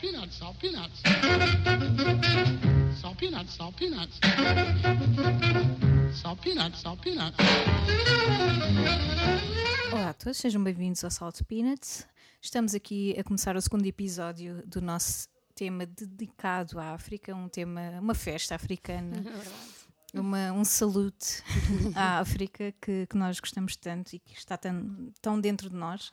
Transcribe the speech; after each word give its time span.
peanuts, 0.00 0.36
salt 0.36 0.56
peanuts. 0.58 1.02
Salt 3.00 3.18
peanuts, 3.18 3.54
salt 3.54 3.76
peanuts. 3.76 4.18
Salt 6.14 6.40
peanuts, 6.40 6.80
salt 6.80 7.02
peanuts. 7.02 7.36
Olá 9.92 10.08
a 10.08 10.14
todos, 10.14 10.38
sejam 10.38 10.64
bem-vindos 10.64 11.04
ao 11.04 11.10
Salt 11.10 11.42
Peanuts. 11.42 12.06
Estamos 12.40 12.74
aqui 12.74 13.14
a 13.18 13.24
começar 13.24 13.56
o 13.56 13.60
segundo 13.60 13.84
episódio 13.84 14.66
do 14.66 14.80
nosso 14.80 15.28
tema 15.54 15.84
dedicado 15.84 16.80
à 16.80 16.94
África, 16.94 17.34
um 17.34 17.48
tema, 17.48 17.98
uma 18.00 18.14
festa 18.14 18.54
africana. 18.54 19.22
Uma, 20.12 20.50
um 20.50 20.64
salute 20.64 21.40
à 21.94 22.18
África 22.18 22.74
que, 22.82 23.06
que 23.06 23.16
nós 23.16 23.38
gostamos 23.38 23.76
tanto 23.76 24.12
e 24.12 24.18
que 24.18 24.36
está 24.36 24.56
tão, 24.56 25.12
tão 25.22 25.40
dentro 25.40 25.70
de 25.70 25.76
nós. 25.76 26.12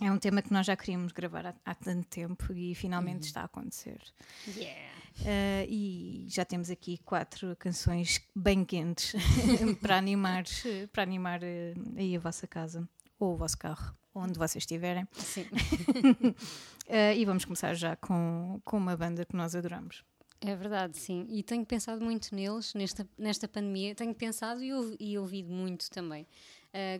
É 0.00 0.10
um 0.10 0.18
tema 0.18 0.40
que 0.40 0.52
nós 0.52 0.66
já 0.66 0.74
queríamos 0.74 1.12
gravar 1.12 1.46
há, 1.46 1.54
há 1.64 1.74
tanto 1.74 2.06
tempo 2.08 2.52
e 2.54 2.74
finalmente 2.74 3.24
está 3.24 3.42
a 3.42 3.44
acontecer. 3.44 4.00
Yeah. 4.48 4.90
Uh, 5.20 5.66
e 5.68 6.26
já 6.28 6.44
temos 6.44 6.70
aqui 6.70 6.96
quatro 7.04 7.54
canções 7.56 8.20
bem 8.34 8.64
quentes 8.64 9.12
para 9.82 9.98
animar, 9.98 10.44
para 10.92 11.02
animar 11.02 11.42
uh, 11.42 11.98
aí 11.98 12.16
a 12.16 12.18
vossa 12.18 12.46
casa 12.46 12.88
ou 13.18 13.34
o 13.34 13.36
vosso 13.36 13.58
carro, 13.58 13.94
onde 14.14 14.38
vocês 14.38 14.62
estiverem. 14.62 15.06
Sim. 15.12 15.42
Uh, 15.42 17.12
e 17.14 17.24
vamos 17.26 17.44
começar 17.44 17.74
já 17.74 17.96
com, 17.96 18.58
com 18.64 18.78
uma 18.78 18.96
banda 18.96 19.26
que 19.26 19.36
nós 19.36 19.54
adoramos. 19.54 20.02
É 20.40 20.56
verdade, 20.56 20.96
sim. 20.96 21.26
E 21.28 21.42
tenho 21.42 21.66
pensado 21.66 22.02
muito 22.02 22.34
neles 22.34 22.72
nesta, 22.72 23.06
nesta 23.18 23.46
pandemia. 23.46 23.94
Tenho 23.94 24.14
pensado 24.14 24.64
e, 24.64 24.72
ouvi, 24.72 24.96
e 24.98 25.18
ouvido 25.18 25.52
muito 25.52 25.90
também. 25.90 26.26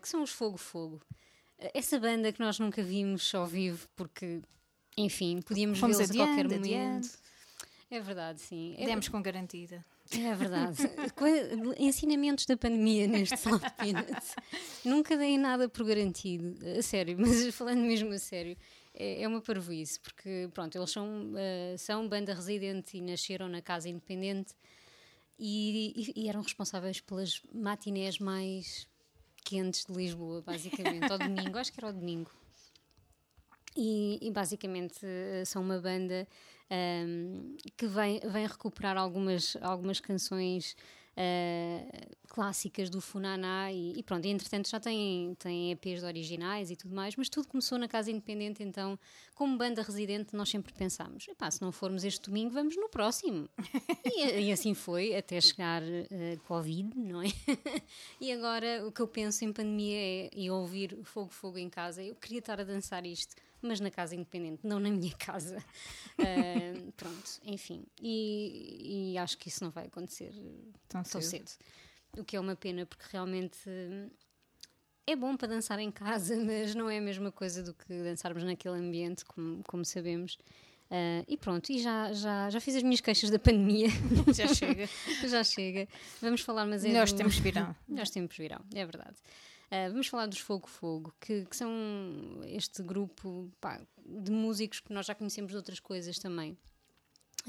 Que 0.02 0.07
são 0.07 0.23
os 0.23 0.30
Fogo 0.30 0.59
Fogo. 0.59 1.01
Uh, 1.60 1.70
essa 1.74 1.98
banda 1.98 2.32
que 2.32 2.41
nós 2.41 2.59
nunca 2.59 2.82
vimos 2.82 3.34
ao 3.34 3.46
vivo, 3.46 3.88
porque, 3.96 4.41
enfim, 4.96 5.41
podíamos 5.42 5.78
vê-los 5.80 6.01
a 6.01 6.14
qualquer 6.14 6.45
momento. 6.45 6.55
adiante. 6.64 7.10
É 7.90 8.01
verdade, 8.01 8.40
sim. 8.40 8.74
É, 8.79 8.87
Demos 8.87 9.09
com 9.09 9.21
garantida. 9.21 9.85
é 10.12 10.35
verdade. 10.35 10.76
Ensinamentos 11.79 12.46
da 12.46 12.57
pandemia 12.57 13.07
neste 13.09 13.37
Salt 13.37 13.62
Peanuts. 13.76 14.35
Nunca 14.85 15.16
dei 15.16 15.37
nada 15.37 15.68
por 15.68 15.85
garantido, 15.85 16.57
a 16.79 16.82
sério, 16.82 17.16
mas 17.18 17.52
falando 17.54 17.80
mesmo 17.80 18.13
a 18.13 18.18
sério, 18.18 18.57
é, 18.95 19.23
é 19.23 19.29
uma 19.29 19.40
parvoíce, 19.40 19.98
porque 20.01 20.48
pronto, 20.54 20.76
eles 20.79 20.90
são, 20.90 21.32
eh, 21.37 21.74
são 21.79 22.09
banda 22.09 22.32
residente 22.35 22.96
e 22.96 23.01
nasceram 23.01 23.48
na 23.48 23.60
Casa 23.60 23.88
Independente 23.88 24.54
e, 25.38 25.92
e- 26.16 26.23
e 26.24 26.29
eram 26.29 26.42
responsáveis 26.42 27.01
pelas 27.01 27.40
matinés 27.52 28.18
mais 28.18 28.87
quentes 29.45 29.85
de 29.85 29.93
Lisboa, 29.93 30.43
basicamente, 30.43 31.10
ao 31.10 31.19
domingo, 31.19 31.59
acho 31.59 31.73
que 31.73 31.80
era 31.80 31.88
ao 31.88 31.93
domingo. 31.93 32.30
E, 33.77 34.19
e 34.21 34.30
basicamente 34.30 34.99
eh, 35.05 35.45
são 35.45 35.63
uma 35.63 35.79
banda 35.79 36.27
ahm, 36.71 37.57
que 37.77 37.87
vem, 37.87 38.21
vem 38.21 38.47
recuperar 38.47 38.97
algumas, 38.97 39.57
algumas 39.60 40.01
canções 40.01 40.77
ah, 41.16 42.07
clássicas 42.29 42.89
do 42.89 43.01
Funaná 43.01 43.73
e, 43.73 43.99
e 43.99 44.03
pronto, 44.03 44.25
e 44.25 44.30
entretanto 44.30 44.69
já 44.69 44.79
têm, 44.79 45.35
têm 45.35 45.73
EPs 45.73 46.01
de 46.01 46.07
originais 46.07 46.71
e 46.71 46.77
tudo 46.77 46.95
mais, 46.95 47.16
mas 47.16 47.29
tudo 47.29 47.49
começou 47.49 47.77
na 47.77 47.89
Casa 47.89 48.11
Independente, 48.11 48.63
então 48.63 48.99
como 49.35 49.59
banda 49.59 49.83
residente 49.83 50.35
nós 50.35 50.49
sempre 50.49 50.73
pensámos, 50.73 51.27
epá, 51.29 51.51
se 51.51 51.61
não 51.61 51.73
formos 51.73 52.05
este 52.05 52.23
domingo 52.31 52.55
vamos 52.55 52.77
no 52.77 52.88
próximo 52.88 53.49
e, 54.07 54.47
e 54.47 54.53
assim 54.53 54.75
foi, 54.75 55.16
até 55.16 55.41
chegar 55.41 55.83
uh, 55.83 56.41
Covid, 56.47 56.97
não 56.97 57.21
é? 57.21 57.27
e 58.21 58.33
agora 58.33 58.87
o 58.87 58.93
que 58.93 59.03
eu 59.03 59.09
penso 59.09 59.45
em 59.45 59.53
pandemia 59.53 59.99
é 59.99 60.31
e 60.33 60.51
ouvir 60.51 60.97
Fogo 61.03 61.31
Fogo 61.31 61.59
em 61.59 61.69
casa. 61.69 62.03
Eu 62.03 62.15
queria 62.15 62.38
estar 62.38 62.61
a 62.61 62.65
dançar 62.65 63.05
isto, 63.05 63.35
mas 63.63 63.80
na 63.80 63.91
casa 63.91 64.15
independente, 64.15 64.61
não 64.66 64.78
na 64.81 64.91
minha 64.91 65.15
casa. 65.16 65.59
Uh, 66.19 66.93
pronto, 66.97 67.41
enfim. 67.44 67.84
E, 68.00 69.12
e 69.12 69.19
acho 69.19 69.37
que 69.39 69.49
isso 69.49 69.62
não 69.65 69.71
vai 69.71 69.87
acontecer 69.87 70.33
Tão 70.89 71.03
tão 71.03 71.21
cedo. 71.21 71.49
cedo. 71.49 71.65
O 72.19 72.25
que 72.25 72.37
é 72.37 72.41
uma 72.41 72.56
pena, 72.56 72.84
porque 72.87 73.04
realmente 73.10 73.59
é 75.06 75.16
bom 75.16 75.37
para 75.37 75.49
dançar 75.49 75.78
em 75.78 75.91
casa, 75.91 76.37
mas 76.43 76.75
não 76.75 76.88
é 76.88 76.99
a 76.99 77.03
mesma 77.03 77.31
coisa 77.32 77.62
do 77.62 77.75
que 77.75 77.87
dançarmos 78.03 78.43
naquele 78.44 78.76
ambiente, 78.78 79.25
como, 79.25 79.62
como 79.65 79.84
sabemos. 79.84 80.38
Ah, 80.91 81.25
e 81.28 81.37
pronto, 81.37 81.70
e 81.70 81.78
já, 81.78 82.12
já, 82.12 82.50
já 82.50 82.60
fiz 82.60 82.75
as 82.76 82.82
minhas 82.82 83.00
queixas 83.00 83.31
da 83.31 83.38
pandemia. 83.38 83.87
Já 84.34 84.53
chega. 84.53 84.88
já 85.28 85.44
chega. 85.44 85.88
Vamos 86.20 86.41
falar, 86.41 86.66
mas 86.66 86.84
é. 86.84 86.88
Melhores 86.88 87.12
do- 87.12 87.19
tempos 87.19 87.38
virão. 87.38 87.76
Melhores 87.88 88.10
tempos 88.10 88.37
virão, 88.37 88.60
é 88.75 88.84
verdade. 88.84 89.16
Ah, 89.70 89.88
vamos 89.88 90.08
falar 90.08 90.26
dos 90.26 90.38
Fogo 90.41 90.66
Fogo, 90.69 91.14
que, 91.20 91.44
que 91.44 91.56
são 91.56 91.70
este 92.47 92.82
grupo 92.82 93.48
pá, 93.60 93.81
de 94.04 94.31
músicos 94.32 94.81
que 94.81 94.92
nós 94.92 95.06
já 95.06 95.14
conhecemos 95.14 95.50
de 95.53 95.56
outras 95.56 95.78
coisas 95.78 96.19
também. 96.19 96.56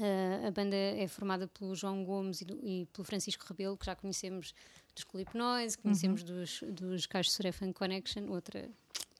Ah, 0.00 0.46
a 0.48 0.50
banda 0.50 0.76
é 0.76 1.06
formada 1.08 1.46
pelo 1.48 1.74
João 1.74 2.04
Gomes 2.04 2.40
e, 2.40 2.44
do- 2.44 2.58
e 2.64 2.86
pelo 2.92 3.04
Francisco 3.04 3.44
Rebelo, 3.48 3.76
que 3.76 3.86
já 3.86 3.94
conhecemos 3.96 4.54
dos 4.94 5.04
Clip 5.04 5.36
Noise, 5.36 5.76
conhecemos 5.78 6.22
Uhum. 6.22 6.26
dos, 6.28 6.62
dos 6.68 7.06
Caixos 7.06 7.34
Suré 7.34 7.50
Funk 7.52 7.72
Connection, 7.74 8.28
outra 8.30 8.70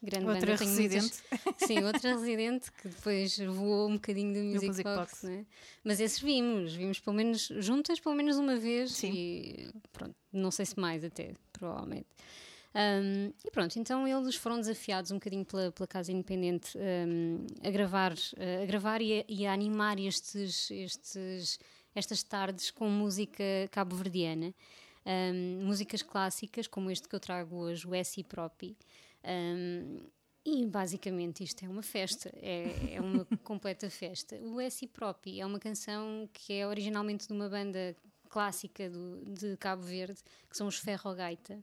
grande 0.03 0.27
Outra 0.27 0.57
banda. 0.57 0.65
Muitas- 0.65 0.69
residente. 0.69 1.23
Sim, 1.67 1.85
outra 1.85 2.13
residente 2.15 2.71
que 2.73 2.89
depois 2.89 3.37
voou 3.39 3.89
um 3.89 3.95
bocadinho 3.95 4.33
do 4.35 4.41
Music, 4.41 4.67
Music 4.69 4.85
Box, 4.85 5.13
Box. 5.13 5.27
né? 5.27 5.47
mas 5.85 5.99
esses 6.01 6.21
vimos, 6.21 6.73
vimos 6.75 6.99
pelo 7.01 7.17
menos 7.17 7.49
juntas 7.59 7.99
pelo 8.01 8.15
menos 8.15 8.37
uma 8.37 8.57
vez 8.57 8.93
Sim. 8.93 9.13
e 9.13 9.71
pronto, 9.93 10.15
não 10.33 10.51
sei 10.51 10.67
se 10.67 10.79
mais 10.79 11.05
até, 11.05 11.35
provavelmente. 11.53 12.07
Um, 12.75 13.33
e 13.45 13.51
pronto, 13.51 13.79
então 13.79 14.09
eles 14.09 14.35
foram 14.35 14.59
desafiados 14.59 15.11
um 15.11 15.17
bocadinho 15.17 15.45
pela, 15.45 15.71
pela 15.73 15.87
Casa 15.87 16.11
Independente 16.11 16.77
um, 16.79 17.47
a 17.63 17.71
gravar, 17.71 18.13
uh, 18.13 18.63
a 18.63 18.67
gravar 18.67 19.03
e 19.03 19.21
a, 19.21 19.25
e 19.29 19.47
a 19.47 19.53
animar 19.53 19.99
estes, 20.01 20.71
estes, 20.71 21.59
estas 21.95 22.23
tardes 22.23 22.71
com 22.71 22.89
música 22.89 23.45
cabo-verdiana. 23.71 24.55
Um, 25.05 25.65
músicas 25.65 26.01
clássicas, 26.01 26.67
como 26.67 26.91
este 26.91 27.09
que 27.09 27.15
eu 27.15 27.21
trago 27.21 27.57
hoje, 27.57 27.87
o 27.87 27.95
S.I. 27.95 28.25
Propi. 28.25 28.77
Um, 29.25 30.01
e 30.45 30.67
basicamente 30.67 31.45
isto 31.45 31.65
é 31.65 31.69
uma 31.69 31.83
festa, 31.83 32.33
é, 32.41 32.95
é 32.95 33.01
uma 33.01 33.25
completa 33.45 33.91
festa. 33.91 34.37
O 34.37 34.61
S.I. 34.61 34.89
Propi 34.89 35.41
é 35.41 35.47
uma 35.47 35.59
canção 35.59 36.29
que 36.33 36.55
é 36.55 36.67
originalmente 36.67 37.27
de 37.27 37.33
uma 37.33 37.49
banda 37.49 37.95
clássica 38.29 38.89
do, 38.89 39.25
de 39.27 39.57
Cabo 39.59 39.83
Verde, 39.83 40.19
que 40.49 40.57
são 40.57 40.67
os 40.67 40.79
Ferro 40.79 41.15
Gaita. 41.15 41.63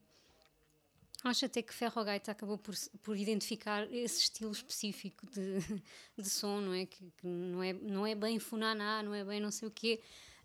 Acho 1.23 1.45
até 1.45 1.61
que 1.61 1.73
Ferro 1.73 2.03
Gaita 2.03 2.31
acabou 2.31 2.57
por, 2.57 2.73
por 3.03 3.17
identificar 3.17 3.91
esse 3.91 4.21
estilo 4.21 4.51
específico 4.51 5.25
de, 5.27 5.59
de 6.17 6.29
som, 6.29 6.61
não 6.61 6.73
é? 6.73 6.85
Que, 6.85 7.11
que 7.17 7.27
não 7.27 7.61
é? 7.61 7.73
não 7.73 8.07
é 8.07 8.15
bem 8.15 8.39
funaná, 8.39 9.03
não 9.03 9.13
é 9.13 9.23
bem 9.23 9.39
não 9.39 9.51
sei 9.51 9.67
o 9.67 9.71
quê. 9.71 9.99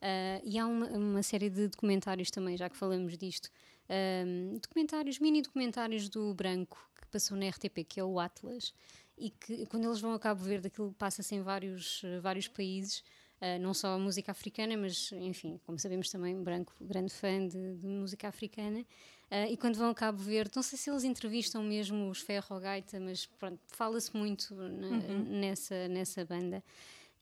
Ah, 0.04 0.38
e 0.44 0.58
há 0.58 0.66
uma, 0.66 0.86
uma 0.88 1.22
série 1.22 1.48
de 1.48 1.66
documentários 1.68 2.30
também, 2.30 2.58
já 2.58 2.68
que 2.68 2.76
falamos 2.76 3.16
disto. 3.16 3.48
Ahm, 3.88 4.58
documentários, 4.58 5.18
mini 5.18 5.40
documentários 5.40 6.10
do 6.10 6.34
Branco, 6.34 6.78
que 7.00 7.06
passou 7.08 7.36
na 7.38 7.48
RTP, 7.48 7.84
que 7.88 8.00
é 8.00 8.04
o 8.04 8.20
Atlas, 8.20 8.74
e 9.16 9.30
que 9.30 9.64
quando 9.66 9.84
eles 9.84 10.00
vão 10.00 10.12
a 10.12 10.18
Cabo 10.18 10.44
Verde, 10.44 10.66
aquilo 10.66 10.92
passa-se 10.92 11.34
em 11.34 11.40
vários, 11.40 12.02
vários 12.20 12.48
países. 12.48 13.02
Uh, 13.40 13.58
não 13.60 13.74
só 13.74 13.94
a 13.94 13.98
música 13.98 14.32
africana, 14.32 14.76
mas 14.76 15.10
enfim, 15.12 15.60
como 15.64 15.78
sabemos 15.78 16.08
também, 16.10 16.40
Branco, 16.42 16.72
grande 16.80 17.12
fã 17.12 17.46
de, 17.46 17.76
de 17.76 17.86
música 17.86 18.28
africana. 18.28 18.84
Uh, 19.30 19.50
e 19.50 19.56
quando 19.56 19.76
vão 19.76 19.88
a 19.90 19.94
Cabo 19.94 20.18
Verde, 20.18 20.52
não 20.54 20.62
sei 20.62 20.78
se 20.78 20.88
eles 20.90 21.02
entrevistam 21.02 21.62
mesmo 21.62 22.08
os 22.08 22.20
Ferro 22.20 22.60
Gaita, 22.60 23.00
mas 23.00 23.26
pronto, 23.26 23.58
fala-se 23.68 24.14
muito 24.16 24.54
na- 24.54 24.98
nessa, 24.98 25.88
nessa 25.88 26.24
banda. 26.24 26.62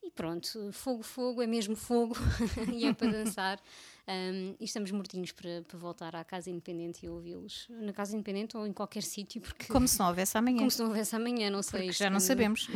E 0.05 0.11
pronto, 0.11 0.69
fogo, 0.73 1.01
fogo, 1.01 1.41
é 1.41 1.47
mesmo 1.47 1.75
fogo 1.77 2.13
e 2.73 2.85
é 2.85 2.93
para 2.93 3.09
dançar. 3.11 3.59
Um, 4.05 4.53
e 4.59 4.65
estamos 4.65 4.91
mortinhos 4.91 5.31
para, 5.31 5.61
para 5.65 5.77
voltar 5.77 6.13
à 6.13 6.25
Casa 6.25 6.49
Independente 6.49 7.05
e 7.05 7.09
ouvi-los 7.09 7.67
na 7.69 7.93
Casa 7.93 8.13
Independente 8.15 8.57
ou 8.57 8.67
em 8.67 8.73
qualquer 8.73 9.01
sítio, 9.01 9.39
porque 9.39 9.65
Como 9.71 9.87
se 9.87 9.97
não 9.97 10.07
houvesse 10.07 10.37
amanhã. 10.37 10.57
como 10.57 10.69
se 10.69 10.79
não 10.79 10.87
houvesse 10.89 11.15
amanhã, 11.15 11.49
não 11.49 11.63
sei. 11.63 11.89
Já 11.93 12.09
não 12.09 12.17
quando- 12.17 12.27
sabemos. 12.27 12.67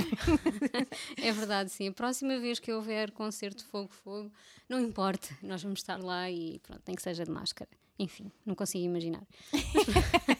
é 1.21 1.31
verdade, 1.33 1.69
sim. 1.69 1.89
A 1.89 1.91
próxima 1.91 2.39
vez 2.39 2.59
que 2.59 2.71
houver 2.71 3.11
concerto 3.11 3.65
Fogo 3.65 3.91
Fogo, 3.93 4.31
não 4.69 4.79
importa, 4.79 5.27
nós 5.43 5.61
vamos 5.61 5.79
estar 5.81 6.01
lá 6.01 6.31
e 6.31 6.59
pronto, 6.59 6.81
nem 6.87 6.95
que 6.95 7.01
seja 7.01 7.25
de 7.25 7.31
máscara. 7.31 7.69
Enfim, 7.99 8.31
não 8.45 8.55
consigo 8.55 8.85
imaginar. 8.85 9.23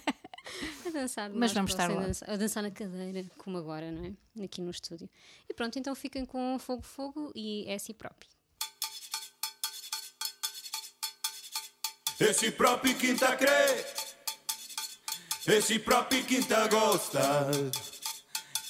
a 0.98 1.02
dançar 1.02 1.30
Mas 1.30 1.54
vamos 1.54 1.72
estar 1.72 1.90
lá. 1.90 2.02
dançar- 2.08 2.30
a 2.30 2.36
dançar 2.36 2.64
na 2.64 2.72
cadeira, 2.72 3.26
como 3.38 3.58
agora, 3.58 3.92
não 3.92 4.06
é? 4.38 4.44
Aqui 4.44 4.62
no 4.62 4.72
estúdio. 4.72 5.10
E 5.50 5.54
pronto, 5.54 5.78
então 5.80 5.94
fiquem 5.96 6.26
com 6.26 6.58
Fogo 6.60 6.82
Fogo 6.84 7.32
e 7.36 7.66
é 7.68 7.78
si 7.78 7.94
próprio. 7.94 8.30
Esse 12.20 12.50
próprio 12.52 12.96
quinta 12.96 13.36
crê, 13.36 13.86
esse 15.56 15.78
próprio 15.78 16.24
quinta 16.26 16.68
gosta, 16.68 17.22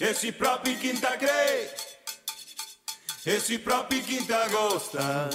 esse 0.01 0.33
próprio 0.33 0.77
quinta 0.77 1.15
crê, 1.17 1.69
esse 3.25 3.57
próprio 3.57 4.03
quinta 4.03 4.49
gosta, 4.49 5.29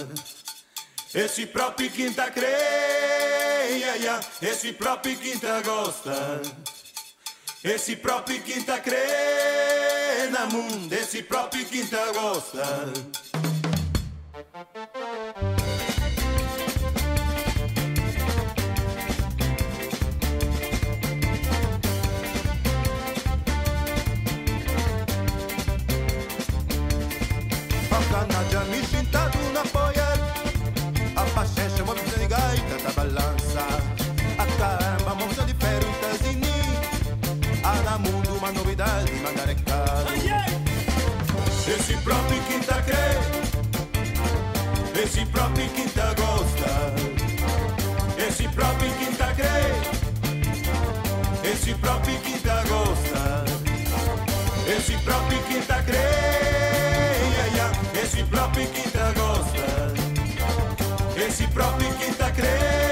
esse 1.15 1.47
próprio 1.47 1.91
quinta 1.91 2.31
crê, 2.31 2.47
yeah, 3.79 3.95
yeah. 3.95 4.27
Esse 7.65 7.95
próprio 7.95 8.43
quinta 8.43 8.77
crê 8.81 8.97
na 10.33 10.47
mundo, 10.47 10.93
esse 10.93 11.23
próprio 11.23 11.65
quinta 11.65 11.97
gosta. 12.13 12.93
Esse 54.75 54.97
próprio 55.05 55.39
que 55.43 55.61
tá 55.67 55.83
creia, 55.83 56.03
esse 58.03 58.25
próprio 58.25 58.67
que 58.69 58.91
tá 58.91 59.13
gosta. 59.13 59.93
Esse 61.15 61.47
próprio 61.49 61.93
que 61.97 62.15
tá 62.15 62.31
creia. 62.31 62.92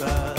Bye. 0.00 0.33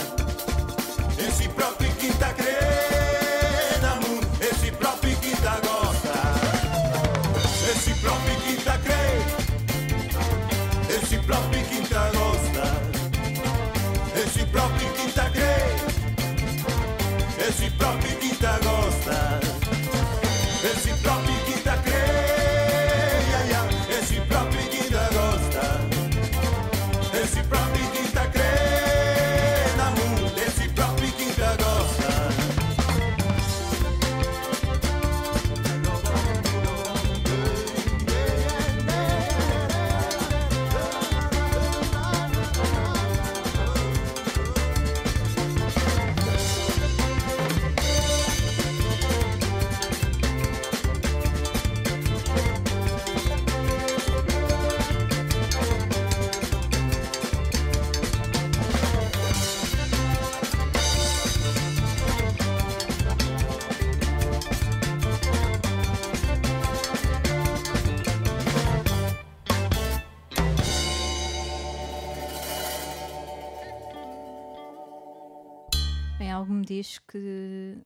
Diz 76.65 76.99
que 76.99 77.77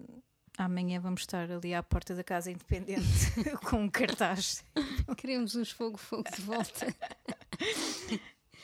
amanhã 0.58 1.00
vamos 1.00 1.22
estar 1.22 1.50
ali 1.52 1.74
à 1.74 1.84
porta 1.84 2.16
da 2.16 2.24
Casa 2.24 2.52
Independente 2.52 3.02
com 3.70 3.84
um 3.84 3.90
cartaz. 3.90 4.64
Queremos 5.18 5.56
uns 5.56 5.72
fogo, 5.72 5.98
fogo 5.98 6.24
de 6.36 6.42
volta. 6.42 6.96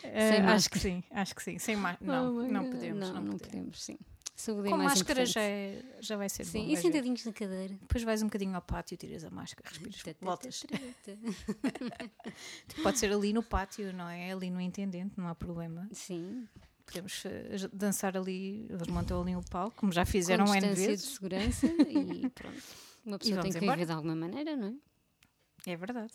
Sem 0.02 0.42
acho 0.42 0.70
que 0.70 0.80
sim, 0.80 1.04
acho 1.12 1.36
que 1.36 1.44
sim. 1.44 1.60
Sem 1.60 1.76
má- 1.76 1.98
não, 2.02 2.38
Oh 2.38 2.44
não 2.48 2.70
podemos. 2.70 3.08
Não, 3.08 3.14
Não, 3.16 3.22
não 3.24 3.38
podemos. 3.38 3.84
sim. 3.84 3.98
Saúde 4.38 4.68
é 4.68 4.72
Com 4.72 4.78
mais 4.78 5.00
máscara 5.00 5.26
já, 5.26 5.42
é- 5.42 5.82
já 6.02 6.18
vai 6.18 6.28
ser 6.28 6.44
Sim, 6.44 6.66
bom. 6.66 6.72
e 6.74 6.76
sentadinhos 6.76 7.24
na 7.24 7.32
cadeira. 7.32 7.74
Depois 7.80 8.04
vais 8.04 8.22
um 8.22 8.26
bocadinho 8.26 8.54
ao 8.54 8.62
pátio, 8.62 8.98
tiras 8.98 9.24
a 9.24 9.30
máscara, 9.30 9.70
respiras, 9.70 10.04
voltas. 10.20 10.66
Pode 12.84 13.00
ser 13.00 13.14
ali 13.14 13.32
no 13.32 13.42
pátio, 13.42 13.94
não 13.94 14.10
é? 14.10 14.34
Ali 14.34 14.52
no 14.52 14.60
intendente, 14.60 15.14
não 15.18 15.30
há 15.30 15.36
problema. 15.36 15.88
Sim, 15.94 16.50
Podemos 16.86 17.24
eh, 17.26 17.70
dançar 17.74 18.16
ali, 18.16 18.68
eles 18.70 18.88
montam 18.88 19.22
ali 19.22 19.36
o 19.36 19.42
palco, 19.44 19.76
como 19.78 19.92
já 19.92 20.06
fizeram 20.06 20.46
com 20.46 20.54
N 20.54 20.60
distância 20.62 20.82
de 20.84 20.88
vezes. 20.88 21.10
segurança 21.14 21.66
e 21.90 22.30
pronto. 22.30 22.64
Uma 23.06 23.20
pessoa 23.20 23.42
tem 23.42 23.52
que 23.52 23.58
embora. 23.58 23.74
viver 23.74 23.86
de 23.86 23.92
alguma 23.92 24.16
maneira, 24.16 24.56
não 24.56 24.68
é? 25.66 25.72
É 25.72 25.76
verdade. 25.76 26.14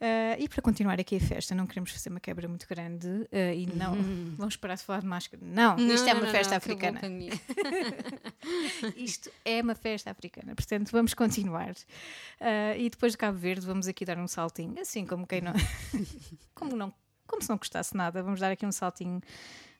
Ah, 0.00 0.36
e 0.38 0.48
para 0.48 0.62
continuar 0.62 0.98
aqui 1.00 1.16
a 1.16 1.20
festa, 1.20 1.54
não 1.54 1.66
queremos 1.66 1.90
fazer 1.90 2.08
uma 2.08 2.20
quebra 2.20 2.46
muito 2.48 2.66
grande 2.68 3.08
ah, 3.32 3.52
e 3.52 3.66
não 3.66 3.96
vamos 4.38 4.56
parar 4.56 4.76
de 4.76 4.82
falar 4.82 5.00
de 5.00 5.06
máscara. 5.06 5.42
Não, 5.44 5.76
isto 5.76 6.08
é 6.08 6.14
Não, 6.14 6.20
uma 6.20 6.26
não, 6.26 6.32
festa 6.32 6.50
não, 6.52 6.56
africana. 6.58 7.00
Isto 8.96 9.30
é 9.44 9.60
uma 9.60 9.74
festa 9.74 10.10
africana, 10.10 10.54
portanto 10.54 10.90
vamos 10.90 11.14
continuar. 11.14 11.74
Ah, 12.40 12.76
e 12.76 12.88
depois 12.88 13.12
de 13.12 13.18
Cabo 13.18 13.36
Verde 13.36 13.66
vamos 13.66 13.88
aqui 13.88 14.04
dar 14.04 14.18
um 14.18 14.28
saltinho, 14.28 14.80
assim 14.80 15.04
como 15.04 15.26
quem 15.26 15.40
não. 15.40 15.52
como, 16.54 16.76
não 16.76 16.92
como 17.28 17.42
se 17.42 17.48
não 17.48 17.58
custasse 17.58 17.96
nada, 17.96 18.22
vamos 18.22 18.40
dar 18.40 18.50
aqui 18.50 18.66
um 18.66 18.72
saltinho 18.72 19.20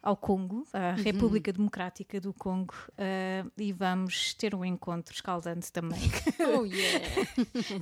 ao 0.02 0.17
Congo, 0.17 0.64
à 0.73 0.93
República 0.93 1.52
Democrática 1.52 2.21
do 2.21 2.33
Congo, 2.33 2.75
ah, 2.97 3.45
e 3.59 3.73
vamos 3.73 4.33
ter 4.35 4.55
um 4.55 4.64
encontro 4.64 5.12
escaldante 5.14 5.73
também 5.73 6.00
Oh 6.57 6.64
yeah! 6.64 7.05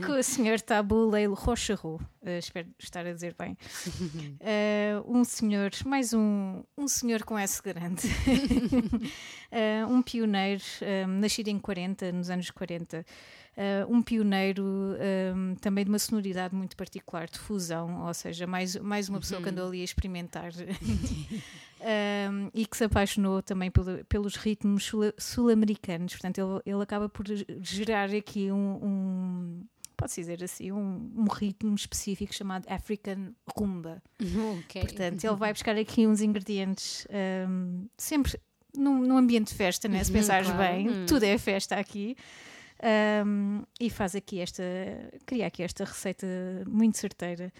com 0.04 0.12
o 0.12 0.22
Sr. 0.22 0.60
Tabu 0.60 1.10
Leilo 1.10 1.34
Rocharu, 1.34 2.00
eh, 2.22 2.38
espero 2.38 2.68
estar 2.78 3.06
a 3.06 3.12
dizer 3.12 3.34
bem. 3.38 3.56
Eh, 4.40 4.94
um 5.06 5.24
senhor, 5.24 5.70
mais 5.84 6.12
um, 6.14 6.62
um 6.76 6.88
senhor 6.88 7.22
com 7.22 7.38
S 7.38 7.62
grande, 7.62 8.02
um 9.88 10.02
pioneiro, 10.02 10.62
eh, 10.80 11.06
nascido 11.06 11.48
em 11.48 11.58
40, 11.58 12.12
nos 12.12 12.30
anos 12.30 12.50
40. 12.50 13.04
eh, 13.56 13.86
um 13.88 14.02
pioneiro 14.02 14.96
eh, 14.98 15.32
também 15.60 15.84
de 15.84 15.90
uma 15.90 15.98
sonoridade 15.98 16.54
muito 16.54 16.76
particular, 16.76 17.28
de 17.28 17.38
fusão, 17.38 18.06
ou 18.06 18.14
seja, 18.14 18.46
mais, 18.46 18.76
mais 18.76 19.08
uma 19.08 19.18
pessoa 19.20 19.40
que 19.42 19.48
andou 19.48 19.66
ali 19.68 19.80
a 19.80 19.84
experimentar 19.84 20.50
Um, 21.78 22.50
e 22.54 22.64
que 22.66 22.76
se 22.76 22.84
apaixonou 22.84 23.42
também 23.42 23.70
pelo- 23.70 24.02
pelos 24.06 24.34
ritmos 24.36 24.84
sul- 24.84 25.12
sul-americanos. 25.18 26.14
Portanto, 26.14 26.38
ele, 26.38 26.74
ele 26.74 26.82
acaba 26.82 27.08
por 27.08 27.26
gerar 27.60 28.08
aqui 28.14 28.50
um, 28.50 28.78
um 28.82 29.64
pode-se 29.96 30.20
dizer 30.20 30.42
assim, 30.44 30.72
um, 30.72 31.10
um 31.16 31.24
ritmo 31.24 31.74
específico 31.74 32.34
chamado 32.34 32.66
African 32.68 33.32
Rumba. 33.56 34.02
ok. 34.58 34.80
Portanto, 34.82 35.24
ele 35.24 35.36
vai 35.36 35.52
buscar 35.52 35.76
aqui 35.76 36.06
uns 36.06 36.20
ingredientes 36.20 37.06
um, 37.48 37.86
sempre 37.96 38.38
num, 38.76 38.98
num 39.00 39.16
ambiente 39.16 39.48
de 39.48 39.54
festa, 39.54 39.86
né? 39.88 40.02
se 40.04 40.10
Uhum, 40.10 40.16
pensares 40.18 40.50
claro. 40.50 40.62
bem, 40.74 40.88
Hum. 40.88 41.06
tudo 41.06 41.24
é 41.24 41.36
festa 41.38 41.76
aqui. 41.76 42.16
Um, 43.24 43.62
e 43.80 43.88
faz 43.88 44.14
aqui 44.14 44.38
esta, 44.38 44.62
cria 45.24 45.46
aqui 45.46 45.62
esta 45.62 45.82
receita 45.84 46.26
muito 46.68 46.98
certeira 46.98 47.50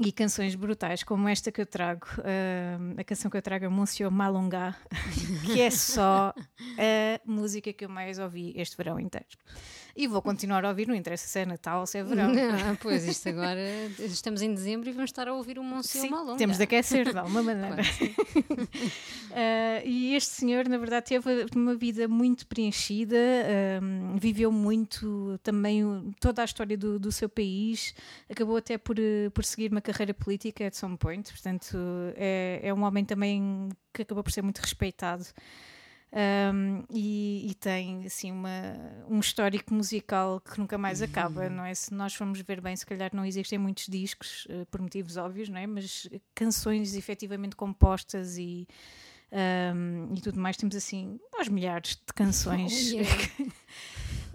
e 0.00 0.12
canções 0.12 0.54
brutais 0.54 1.02
como 1.02 1.28
esta 1.28 1.50
que 1.50 1.60
eu 1.60 1.66
trago, 1.66 2.06
um, 2.18 3.00
a 3.00 3.04
canção 3.04 3.30
que 3.30 3.36
eu 3.36 3.42
trago 3.42 3.64
é 3.64 3.68
Monsieur 3.68 4.10
Malonga, 4.10 4.76
que 5.46 5.60
é 5.60 5.70
só 5.70 6.34
a 6.36 7.20
música 7.24 7.72
que 7.72 7.84
eu 7.84 7.88
mais 7.88 8.18
ouvi 8.18 8.52
este 8.56 8.76
verão 8.76 9.00
inteiro. 9.00 9.26
E 9.98 10.06
vou 10.06 10.20
continuar 10.20 10.62
a 10.62 10.68
ouvir, 10.68 10.86
não 10.86 10.94
interessa 10.94 11.26
se 11.26 11.38
é 11.38 11.46
Natal 11.46 11.80
ou 11.80 11.86
se 11.86 11.96
é 11.96 12.04
verão. 12.04 12.28
Não, 12.28 12.76
pois 12.82 13.06
isto 13.08 13.30
agora 13.30 13.60
estamos 13.98 14.42
em 14.42 14.52
dezembro 14.52 14.90
e 14.90 14.92
vamos 14.92 15.08
estar 15.08 15.26
a 15.26 15.32
ouvir 15.32 15.58
o 15.58 15.64
Monsenhor 15.64 16.06
Sim, 16.06 16.10
Malonga. 16.10 16.36
temos 16.36 16.58
de 16.58 16.64
aquecer 16.64 17.10
de 17.10 17.18
alguma 17.18 17.42
maneira. 17.42 17.82
Ah, 19.38 19.82
e 19.84 20.14
este 20.14 20.30
senhor, 20.30 20.66
na 20.66 20.78
verdade, 20.78 21.06
teve 21.06 21.46
uma 21.54 21.74
vida 21.74 22.08
muito 22.08 22.46
preenchida, 22.46 23.16
viveu 24.18 24.50
muito 24.50 25.38
também 25.42 25.84
toda 26.18 26.40
a 26.40 26.44
história 26.44 26.76
do, 26.76 26.98
do 26.98 27.12
seu 27.12 27.28
país, 27.28 27.94
acabou 28.30 28.56
até 28.56 28.78
por, 28.78 28.98
eh, 28.98 29.28
por 29.34 29.44
seguir 29.44 29.70
uma 29.70 29.82
carreira 29.82 30.14
política 30.14 30.66
at 30.66 30.74
some 30.74 30.96
point, 30.96 31.30
portanto, 31.30 31.76
é, 32.16 32.60
é 32.62 32.72
um 32.72 32.82
homem 32.82 33.04
também 33.04 33.68
que 33.92 34.02
acabou 34.02 34.24
por 34.24 34.32
ser 34.32 34.42
muito 34.42 34.58
respeitado. 34.58 35.24
Um, 36.12 36.84
e, 36.88 37.50
e 37.50 37.54
tem 37.54 38.06
assim 38.06 38.30
uma, 38.32 38.48
um 39.08 39.18
histórico 39.18 39.74
musical 39.74 40.40
que 40.40 40.58
nunca 40.58 40.78
mais 40.78 41.02
acaba, 41.02 41.48
não 41.50 41.64
é? 41.64 41.74
Se 41.74 41.92
nós 41.92 42.14
formos 42.14 42.40
ver 42.40 42.60
bem, 42.60 42.74
se 42.76 42.86
calhar 42.86 43.10
não 43.12 43.24
existem 43.24 43.58
muitos 43.58 43.86
discos 43.86 44.46
eh, 44.48 44.64
por 44.70 44.80
motivos 44.80 45.16
óbvios, 45.16 45.48
não 45.48 45.58
é? 45.58 45.66
Mas 45.66 46.08
canções 46.34 46.94
efetivamente 46.94 47.56
compostas 47.56 48.38
e, 48.38 48.66
um, 49.74 50.14
e 50.14 50.20
tudo 50.20 50.40
mais, 50.40 50.56
temos 50.56 50.76
assim 50.76 51.18
aos 51.36 51.48
milhares 51.48 51.96
de 51.96 52.12
canções. 52.14 52.92
Oh, 52.92 52.96
yeah. 52.96 53.56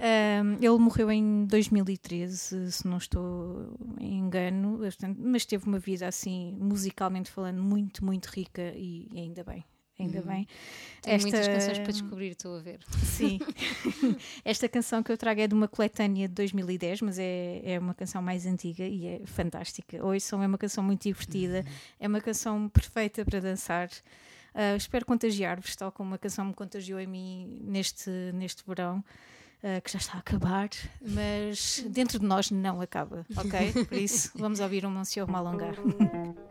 Um, 0.01 0.55
ele 0.55 0.79
morreu 0.79 1.11
em 1.11 1.45
2013, 1.45 2.71
se 2.71 2.87
não 2.87 2.97
estou 2.97 3.77
em 3.99 4.17
engano, 4.17 4.79
mas 5.15 5.45
teve 5.45 5.67
uma 5.67 5.77
vida 5.77 6.07
assim, 6.07 6.57
musicalmente 6.59 7.29
falando, 7.29 7.61
muito, 7.61 8.03
muito 8.03 8.25
rica 8.25 8.73
e, 8.75 9.07
e 9.13 9.19
ainda 9.19 9.43
bem. 9.43 9.63
Ainda 10.01 10.21
bem. 10.21 10.47
Tem 11.01 11.19
muitas 11.19 11.47
canções 11.47 11.79
para 11.79 11.91
descobrir, 11.91 12.31
estou 12.31 12.57
a 12.57 12.59
ver. 12.59 12.79
Sim. 13.03 13.39
Esta 14.45 14.69
canção 14.69 15.01
que 15.01 15.11
eu 15.11 15.17
trago 15.17 15.41
é 15.41 15.47
de 15.47 15.53
uma 15.53 15.67
coletânea 15.67 16.27
de 16.27 16.33
2010, 16.35 17.01
mas 17.01 17.19
é, 17.19 17.61
é 17.63 17.79
uma 17.79 17.93
canção 17.93 18.21
mais 18.21 18.45
antiga 18.45 18.83
e 18.83 19.07
é 19.07 19.21
fantástica. 19.25 20.03
Ouçam, 20.05 20.43
é 20.43 20.47
uma 20.47 20.57
canção 20.57 20.83
muito 20.83 21.03
divertida, 21.03 21.65
é 21.99 22.07
uma 22.07 22.21
canção 22.21 22.69
perfeita 22.69 23.25
para 23.25 23.39
dançar. 23.39 23.89
Ah, 24.53 24.75
espero 24.75 25.05
contagiar-vos, 25.05 25.75
tal 25.75 25.91
como 25.91 26.13
a 26.15 26.17
canção 26.17 26.45
me 26.45 26.53
contagiou 26.53 26.99
a 26.99 27.05
mim 27.05 27.61
neste, 27.63 28.09
neste 28.33 28.63
verão. 28.67 29.03
ah, 29.63 29.79
que 29.81 29.91
já 29.91 29.99
está 29.99 30.13
a 30.15 30.19
acabar, 30.19 30.69
mas 31.01 31.85
dentro 31.89 32.19
de 32.19 32.25
nós 32.25 32.51
não 32.51 32.81
acaba, 32.81 33.25
ok? 33.35 33.85
Por 33.85 33.97
isso, 33.97 34.31
vamos 34.35 34.59
ouvir 34.59 34.85
um 34.85 34.89
Monsieur 34.89 35.27
Malongar. 35.27 35.75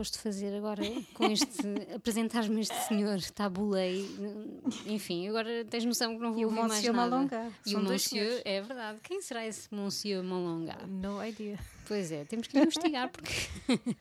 foste 0.00 0.16
fazer 0.16 0.56
agora 0.56 0.82
com 1.12 1.26
este. 1.26 1.60
apresentar-me 1.94 2.62
este 2.62 2.74
senhor, 2.88 3.20
tabulei. 3.34 4.08
Enfim, 4.86 5.28
agora 5.28 5.62
tens 5.66 5.84
noção 5.84 6.16
que 6.16 6.22
não 6.22 6.32
vou 6.32 6.40
E 6.40 6.44
ouvir 6.46 6.56
mais 6.56 6.82
nada. 6.84 6.92
Malonga. 6.96 7.52
E 7.66 7.70
São 7.72 7.80
o 7.80 7.84
Monsieur, 7.84 8.24
senhores. 8.24 8.42
é 8.46 8.62
verdade. 8.62 8.98
Quem 9.02 9.20
será 9.20 9.46
esse 9.46 9.68
Monsieur 9.70 10.22
Malonga? 10.22 10.78
No 10.86 11.22
idea. 11.22 11.58
Pois 11.86 12.10
é, 12.10 12.24
temos 12.24 12.46
que 12.46 12.58
investigar, 12.58 13.10
porque 13.10 13.30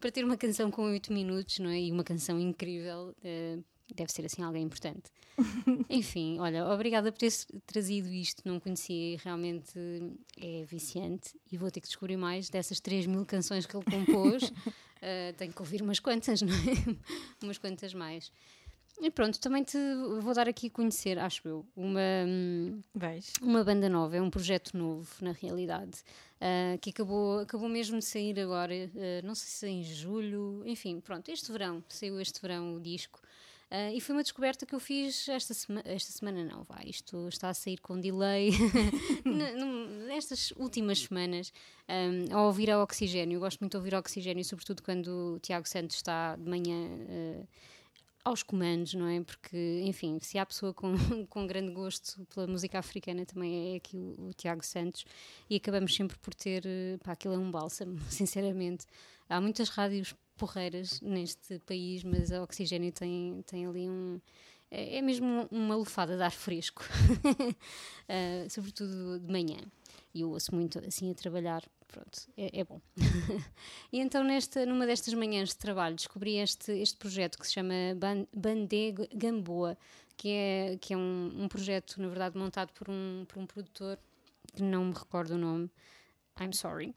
para 0.00 0.10
ter 0.10 0.24
uma 0.24 0.38
canção 0.38 0.70
com 0.70 0.84
8 0.84 1.12
minutos, 1.12 1.58
não 1.58 1.68
é? 1.68 1.78
E 1.78 1.92
uma 1.92 2.04
canção 2.04 2.40
incrível, 2.40 3.14
eh, 3.22 3.58
deve 3.94 4.10
ser 4.10 4.24
assim 4.24 4.42
alguém 4.42 4.62
importante. 4.62 5.10
Enfim, 5.90 6.38
olha, 6.38 6.66
obrigada 6.66 7.12
por 7.12 7.18
teres 7.18 7.46
trazido 7.66 8.08
isto, 8.08 8.42
não 8.46 8.58
conhecia 8.58 9.14
e 9.14 9.16
realmente 9.16 9.78
é 10.40 10.64
viciante 10.64 11.34
e 11.50 11.58
vou 11.58 11.70
ter 11.70 11.82
que 11.82 11.88
descobrir 11.88 12.16
mais 12.16 12.48
dessas 12.48 12.80
3 12.80 13.06
mil 13.06 13.26
canções 13.26 13.66
que 13.66 13.76
ele 13.76 13.84
compôs. 13.84 14.50
Eh, 15.02 15.34
tenho 15.36 15.52
que 15.52 15.60
ouvir 15.60 15.82
umas 15.82 15.98
quantas, 15.98 16.40
não 16.42 16.54
é? 16.54 16.96
umas 17.42 17.58
quantas 17.58 17.92
mais. 17.92 18.32
E 19.00 19.10
pronto, 19.10 19.40
também 19.40 19.64
te 19.64 19.76
vou 20.20 20.32
dar 20.32 20.48
aqui 20.48 20.68
a 20.68 20.70
conhecer, 20.70 21.18
acho 21.18 21.46
eu, 21.48 21.66
uma. 21.74 22.00
Vais. 22.94 23.32
uma 23.42 23.64
banda 23.64 23.88
nova, 23.88 24.16
é 24.16 24.22
um 24.22 24.30
projeto 24.30 24.76
novo, 24.76 25.08
na 25.20 25.32
realidade, 25.32 26.04
ah, 26.40 26.78
que 26.78 26.90
acabou, 26.90 27.40
acabou 27.40 27.68
mesmo 27.68 27.98
de 27.98 28.04
sair 28.04 28.38
agora, 28.38 28.72
ah, 28.72 29.26
não 29.26 29.34
sei 29.34 29.48
se 29.48 29.66
em 29.66 29.82
julho, 29.82 30.62
enfim, 30.64 31.00
pronto, 31.00 31.28
este 31.30 31.50
verão, 31.50 31.82
saiu 31.88 32.20
este 32.20 32.40
verão 32.40 32.76
o 32.76 32.80
disco. 32.80 33.20
Ah, 33.74 33.90
e 33.90 34.02
foi 34.02 34.14
uma 34.14 34.22
descoberta 34.22 34.66
que 34.66 34.74
eu 34.74 34.78
fiz 34.78 35.26
esta, 35.30 35.54
sema 35.54 35.80
esta 35.86 36.12
semana, 36.12 36.44
não, 36.44 36.62
vai, 36.62 36.84
isto 36.88 37.26
está 37.28 37.48
a 37.48 37.54
sair 37.54 37.78
com 37.78 37.98
delay 37.98 38.50
nestas 40.06 40.52
últimas 40.58 40.98
semanas, 41.00 41.50
ah, 41.88 42.34
ao 42.36 42.48
ouvir 42.48 42.70
a 42.70 42.82
Oxigênio. 42.82 43.36
Eu 43.36 43.40
gosto 43.40 43.60
muito 43.60 43.70
de 43.70 43.78
ouvir 43.78 43.94
Oxigênio, 43.94 44.44
sobretudo 44.44 44.82
quando 44.82 45.36
o 45.36 45.38
Tiago 45.40 45.66
Santos 45.66 45.96
está 45.96 46.36
de 46.36 46.50
manhã 46.50 46.86
ah, 47.08 47.46
aos 48.26 48.42
comandos, 48.42 48.92
não 48.92 49.08
é? 49.08 49.22
Porque, 49.22 49.82
enfim, 49.86 50.18
se 50.20 50.36
há 50.36 50.44
pessoa 50.44 50.74
com, 50.74 50.92
com 51.26 51.46
grande 51.46 51.72
gosto 51.72 52.26
pela 52.26 52.46
música 52.46 52.78
africana 52.78 53.24
também 53.24 53.72
é 53.72 53.76
aqui 53.76 53.96
o, 53.96 54.26
o 54.28 54.34
Tiago 54.34 54.62
Santos 54.62 55.06
e 55.48 55.56
acabamos 55.56 55.94
sempre 55.94 56.18
por 56.18 56.34
ter, 56.34 56.62
pá, 57.02 57.12
aquilo 57.12 57.32
é 57.32 57.38
um 57.38 57.50
bálsamo, 57.50 57.98
sinceramente. 58.12 58.84
Há 59.30 59.40
muitas 59.40 59.70
rádios 59.70 60.14
porreiras 60.42 61.00
neste 61.00 61.60
país, 61.60 62.02
mas 62.02 62.32
a 62.32 62.42
Oxigênio 62.42 62.90
tem, 62.90 63.44
tem 63.46 63.64
ali 63.64 63.88
um. 63.88 64.20
É, 64.70 64.96
é 64.98 65.02
mesmo 65.02 65.46
uma 65.52 65.76
lufada 65.76 66.16
de 66.16 66.22
ar 66.22 66.32
fresco, 66.32 66.82
Ah, 68.08 68.48
sobretudo 68.50 69.20
de 69.20 69.30
manhã. 69.30 69.58
E 70.12 70.22
eu 70.22 70.30
ouço 70.30 70.52
muito 70.54 70.78
assim 70.86 71.10
a 71.10 71.14
trabalhar, 71.14 71.62
pronto, 71.86 72.28
é, 72.36 72.60
é 72.60 72.64
bom. 72.64 72.80
e 73.92 74.00
então, 74.00 74.24
nesta, 74.24 74.66
numa 74.66 74.84
destas 74.84 75.14
manhãs 75.14 75.50
de 75.50 75.56
trabalho, 75.56 75.94
descobri 75.94 76.36
este, 76.38 76.72
este 76.72 76.96
projeto 76.96 77.38
que 77.38 77.46
se 77.46 77.52
chama 77.52 77.74
Ban- 77.96 78.26
Bandé 78.34 78.92
Gamboa, 79.14 79.78
que 80.16 80.28
é, 80.28 80.78
que 80.80 80.92
é 80.92 80.96
um, 80.96 81.44
um 81.44 81.48
projeto, 81.48 82.00
na 82.02 82.08
verdade, 82.08 82.36
montado 82.36 82.72
por 82.72 82.90
um, 82.90 83.24
por 83.28 83.38
um 83.38 83.46
produtor 83.46 83.96
que 84.54 84.62
não 84.62 84.86
me 84.86 84.92
recordo 84.92 85.34
o 85.34 85.38
nome. 85.38 85.70
I'm 86.40 86.52
sorry. 86.52 86.94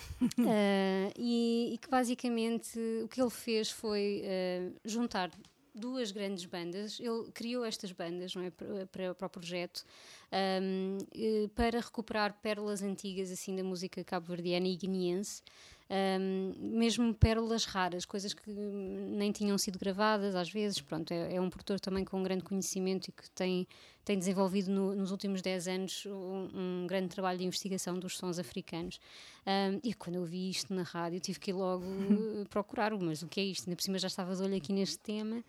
Ah, 0.48 1.12
e, 1.16 1.74
e 1.74 1.78
que 1.78 1.88
basicamente 1.88 2.78
o 3.04 3.08
que 3.08 3.20
ele 3.20 3.30
fez 3.30 3.70
foi 3.70 4.22
ah, 4.24 4.72
juntar 4.84 5.30
duas 5.76 6.10
grandes 6.10 6.44
bandas. 6.46 6.98
Ele 6.98 7.30
criou 7.32 7.64
estas 7.64 7.92
bandas 7.92 8.34
não 8.34 8.42
é, 8.42 8.50
para, 8.50 9.14
para, 9.14 9.26
o 9.26 9.30
projeto 9.30 9.84
ahm, 10.32 10.98
eh, 11.14 11.48
para 11.54 11.80
recuperar 11.80 12.34
pérolas 12.40 12.82
antigas 12.82 13.30
assim 13.30 13.54
da 13.54 13.62
música 13.62 14.02
cabo-verdiana 14.02 14.66
e 14.66 14.76
guineense. 14.76 15.42
Ahm, 15.88 16.52
mesmo 16.58 17.14
pérolas 17.14 17.64
raras, 17.64 18.04
coisas 18.04 18.32
que 18.34 18.50
nem 18.50 19.32
tinham 19.32 19.56
sido 19.58 19.78
gravadas 19.78 20.34
às 20.34 20.50
vezes. 20.50 20.80
Pronto, 20.80 21.10
é, 21.12 21.34
é 21.36 21.40
um 21.40 21.48
produtor 21.50 21.78
também 21.80 22.04
com 22.04 22.18
um 22.18 22.22
grande 22.22 22.42
conhecimento 22.44 23.08
e 23.08 23.12
que 23.12 23.30
tem, 23.30 23.66
tem 24.04 24.18
desenvolvido 24.18 24.70
no- 24.70 24.94
nos 24.94 25.10
últimos 25.10 25.40
10 25.42 25.68
anos 25.68 26.04
um, 26.06 26.48
um 26.82 26.86
grande 26.86 27.08
trabalho 27.08 27.38
de 27.38 27.44
investigação 27.44 27.98
dos 27.98 28.16
sons 28.16 28.38
africanos. 28.38 29.00
Ahm, 29.46 29.78
e 29.84 29.94
quando 29.94 30.16
eu 30.16 30.24
vi 30.24 30.50
isto 30.50 30.74
na 30.74 30.82
rádio, 30.82 31.20
tive 31.20 31.38
que 31.38 31.50
ir 31.50 31.54
logo 31.54 31.84
procurar, 32.50 32.92
mas 32.98 33.22
o 33.22 33.28
que 33.28 33.40
é 33.40 33.44
isto? 33.44 33.68
Ainda 33.68 33.76
por 33.76 33.82
cima 33.82 33.98
já 33.98 34.08
estava 34.08 34.34
de 34.34 34.42
olho 34.42 34.56
aqui 34.56 34.72
neste 34.72 34.98
tema, 34.98 35.42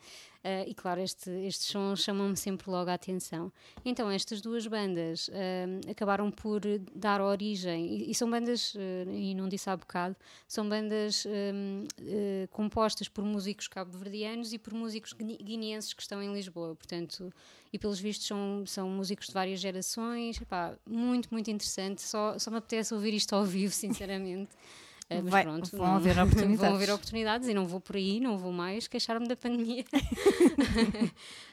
ah, 0.50 0.64
e 0.66 0.74
claro, 0.74 1.02
este, 1.02 1.30
estes 1.46 1.68
sons 1.68 2.02
chamam-me 2.04 2.38
sempre 2.38 2.70
logo 2.72 2.90
a 2.90 2.94
atenção. 2.94 3.52
Então, 3.84 4.10
estas 4.10 4.40
duas 4.42 4.66
bandas 4.66 5.30
ahm, 5.34 5.82
acabaram 5.92 6.32
por 6.32 6.62
dar 6.96 7.20
origem, 7.22 7.86
e, 7.86 8.12
e 8.12 8.16
são 8.16 8.30
bandas, 8.30 8.74
eh, 8.78 9.06
e 9.12 9.36
não 9.36 9.50
disse 9.50 9.70
há 9.70 9.76
bocado, 9.76 10.16
são 10.48 10.68
bandas 10.68 11.26
compostas 12.52 13.08
por 13.08 13.24
músicos 13.24 13.68
cabo-verdianos 13.68 14.54
e 14.54 14.58
por 14.58 14.74
músicos 14.74 15.14
guine- 15.14 15.38
guineenses 15.38 15.94
que 15.94 16.02
estão 16.02 16.22
em 16.24 16.34
Lisboa, 16.34 16.76
portanto, 16.76 17.34
e 17.72 17.78
pelos 17.78 18.00
vistos 18.00 18.28
são, 18.28 18.64
são 18.66 18.90
músicos 18.90 19.28
de 19.28 19.34
várias 19.34 19.60
gerações, 19.60 20.40
Epá, 20.42 20.76
muito, 20.86 21.30
muito 21.32 21.50
interessante, 21.52 22.02
só, 22.02 22.38
só 22.40 22.50
me 22.50 22.58
apetece 22.58 22.94
ouvir 22.94 23.14
isto 23.14 23.34
ao 23.36 23.44
vivo, 23.44 23.74
sinceramente. 23.76 24.52
Ah, 25.10 25.22
mas 25.24 25.32
Vai- 25.32 25.44
pronto, 25.44 25.72
vão 25.78 25.88
não- 25.88 25.96
haver 25.96 26.20
oportunidades. 26.20 26.60
vão 26.62 26.76
haver 26.76 26.92
oportunidades 26.92 27.48
e 27.48 27.54
não 27.54 27.66
vou 27.66 27.80
por 27.80 27.96
aí, 27.96 28.20
não 28.20 28.38
vou 28.38 28.52
mais 28.52 28.88
queixar-me 28.88 29.28
da 29.28 29.36
pandemia. 29.38 29.86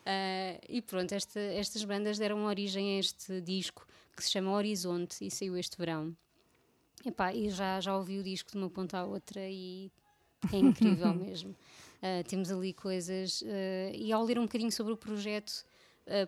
Ah, 0.04 0.58
e 0.68 0.82
pronto, 0.82 1.12
esta- 1.12 1.40
estas 1.40 1.84
bandas 1.84 2.18
deram 2.18 2.44
origem 2.44 2.96
a 2.96 3.00
este 3.00 3.40
disco 3.40 3.86
que 4.16 4.22
se 4.24 4.30
chama 4.30 4.52
Horizonte 4.52 5.24
e 5.24 5.30
saiu 5.30 5.56
este 5.56 5.76
verão. 5.76 6.16
Epá, 7.04 7.32
e 7.34 7.50
já, 7.50 7.80
já 7.80 7.96
ouvi 7.96 8.18
o 8.18 8.22
disco 8.22 8.50
de 8.50 8.56
uma 8.56 8.70
ponta 8.70 8.98
à 8.98 9.04
outra 9.04 9.40
e 9.48 9.90
é 10.52 10.56
incrível 10.58 11.12
mesmo. 11.14 11.54
Ah, 12.02 12.22
temos 12.26 12.50
ali 12.50 12.72
coisas. 12.72 13.42
ah, 13.46 13.92
e 13.94 14.12
ao 14.12 14.24
ler 14.24 14.38
um 14.38 14.42
bocadinho 14.42 14.72
sobre 14.72 14.92
o 14.92 14.96
projeto, 14.96 15.64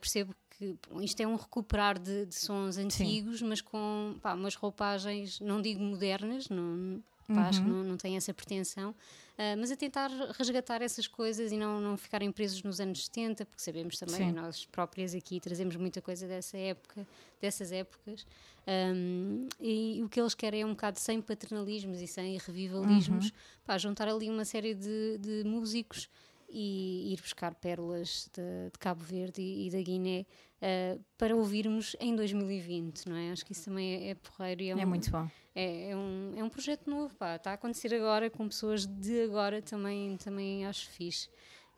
percebo 0.00 0.34
que 0.58 0.74
bom, 0.88 1.02
isto 1.02 1.20
é 1.20 1.26
um 1.26 1.36
recuperar 1.36 1.98
de, 1.98 2.24
de 2.26 2.34
sons 2.34 2.78
antigos, 2.78 3.42
mas 3.42 3.60
com 3.60 4.14
pá, 4.22 4.32
umas 4.34 4.54
roupagens, 4.54 5.38
não 5.40 5.60
digo 5.60 5.82
modernas, 5.82 6.48
não, 6.48 7.02
acho 7.28 7.62
que 7.62 7.68
não, 7.68 7.82
não 7.82 7.96
tem 7.96 8.16
essa 8.16 8.32
pretensão, 8.32 8.94
ah, 9.38 9.54
mas 9.58 9.70
a 9.70 9.76
tentar 9.76 10.10
resgatar 10.38 10.80
essas 10.82 11.06
coisas 11.06 11.52
e 11.52 11.56
não, 11.56 11.80
não 11.80 11.96
ficarem 11.96 12.32
presos 12.32 12.62
nos 12.62 12.80
anos 12.80 13.04
70, 13.04 13.44
porque 13.44 13.62
sabemos 13.62 13.98
também, 13.98 14.28
Sim. 14.28 14.32
nós 14.32 14.64
próprias 14.66 15.14
aqui 15.14 15.40
trazemos 15.40 15.76
muita 15.76 16.00
coisa 16.00 16.26
dessa 16.26 16.56
época, 16.56 17.06
dessas 17.40 17.70
épocas. 17.70 18.26
Um, 18.66 19.46
e 19.60 20.02
o 20.02 20.08
que 20.08 20.20
eles 20.20 20.34
querem 20.34 20.62
é 20.62 20.66
um 20.66 20.70
bocado 20.70 20.98
sem 20.98 21.20
paternalismos 21.20 22.00
e 22.00 22.06
sem 22.06 22.36
revivalismos, 22.38 23.32
pá, 23.64 23.78
juntar 23.78 24.08
ali 24.08 24.28
uma 24.28 24.44
série 24.44 24.74
de, 24.74 25.18
de 25.18 25.44
músicos 25.44 26.08
e 26.48 27.12
ir 27.12 27.20
buscar 27.20 27.54
pérolas 27.54 28.30
de, 28.32 28.70
de 28.72 28.78
Cabo 28.78 29.04
Verde 29.04 29.42
e, 29.42 29.66
e 29.66 29.70
da 29.70 29.80
Guiné 29.80 30.24
uh, 30.62 31.04
para 31.16 31.34
ouvirmos 31.34 31.96
em 32.00 32.14
2020, 32.14 33.08
não 33.08 33.16
é? 33.16 33.30
Acho 33.32 33.44
que 33.44 33.52
isso 33.52 33.64
também 33.64 33.94
é, 33.94 34.10
é 34.10 34.14
porreiro 34.14 34.62
e 34.62 34.68
é, 34.70 34.72
É 34.72 34.76
um, 34.76 34.88
muito 34.88 35.10
bom. 35.10 35.28
é, 35.54 35.90
é 35.90 35.96
um, 35.96 36.32
é 36.36 36.44
um 36.44 36.48
projeto 36.48 36.88
novo, 36.88 37.14
pá, 37.16 37.36
está 37.36 37.50
a 37.52 37.54
acontecer 37.54 37.94
agora 37.94 38.30
com 38.30 38.48
pessoas 38.48 38.86
de 38.86 39.22
agora, 39.22 39.62
também, 39.62 40.16
também 40.16 40.66
acho 40.66 40.88
fixe 40.90 41.28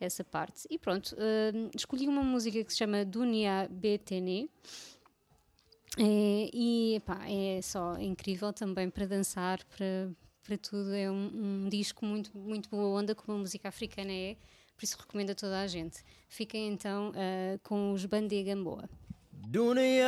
essa 0.00 0.22
parte. 0.22 0.66
E 0.70 0.78
pronto, 0.78 1.14
hum, 1.16 1.70
escolhi 1.74 2.06
uma 2.08 2.22
música 2.22 2.62
que 2.62 2.72
se 2.72 2.78
chama 2.78 3.04
Dunia 3.04 3.68
BTN. 3.70 4.48
É, 5.98 6.50
e 6.52 7.02
pá, 7.04 7.18
é 7.28 7.60
só 7.62 7.98
incrível 7.98 8.52
também 8.52 8.88
para 8.88 9.06
dançar, 9.06 9.64
para, 9.64 10.10
para 10.44 10.56
tudo. 10.56 10.94
É 10.94 11.10
um, 11.10 11.64
um 11.64 11.68
disco 11.68 12.04
muito, 12.04 12.36
muito 12.36 12.68
boa 12.70 13.00
onda, 13.00 13.14
como 13.14 13.38
a 13.38 13.40
música 13.40 13.68
africana 13.68 14.12
é, 14.12 14.36
por 14.78 14.84
isso 14.84 14.96
recomendo 14.96 15.30
a 15.30 15.34
toda 15.34 15.60
a 15.60 15.66
gente. 15.66 16.04
Fiquem 16.28 16.68
então 16.68 17.10
ah, 17.16 17.58
com 17.64 17.90
os 17.90 18.06
Bandê 18.06 18.44
Gamboa. 18.44 18.88
Dunia 19.32 20.06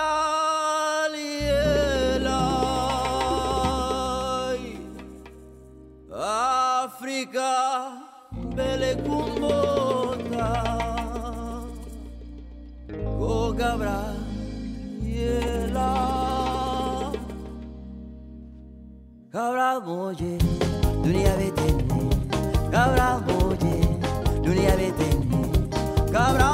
Africa 6.85 7.51
bele 8.55 8.95
kumbota 9.03 10.47
Ko 13.17 13.53
cabralielai 13.57 16.12
Cabra 19.33 19.79
moye, 19.79 20.37
dunia 21.03 21.33
betene. 21.35 21.83
Cabra 22.69 23.17
moye, 23.25 23.81
dunia 24.43 24.75
betene. 24.75 25.25
Cabra 26.11 26.49
moye, 26.49 26.52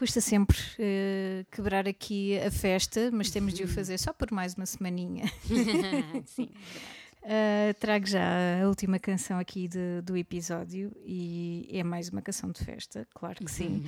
custa 0.00 0.18
sempre 0.18 0.56
eh, 0.78 1.44
quebrar 1.50 1.86
aqui 1.86 2.38
a 2.38 2.50
festa, 2.50 3.10
mas 3.12 3.30
temos 3.30 3.52
de 3.52 3.64
o 3.64 3.68
fazer 3.68 3.98
só 3.98 4.14
por 4.14 4.32
mais 4.32 4.54
uma 4.54 4.64
semaninha. 4.64 5.24
Sim. 6.24 6.48
Uh, 7.22 7.74
trago 7.78 8.06
já 8.06 8.62
a 8.62 8.66
última 8.66 8.98
canção 8.98 9.38
aqui 9.38 9.68
de- 9.68 10.00
do 10.02 10.16
episódio 10.16 10.90
e 11.04 11.68
é 11.70 11.84
mais 11.84 12.08
uma 12.08 12.22
canção 12.22 12.50
de 12.50 12.64
festa, 12.64 13.06
claro 13.14 13.44
que 13.44 13.50
sim. 13.50 13.84